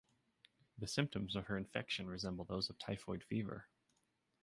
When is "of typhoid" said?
2.71-3.23